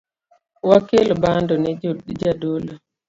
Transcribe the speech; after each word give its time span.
Wakel 0.69 1.07
bando 1.23 1.53
ne 1.57 1.71
jadolo 2.21 2.73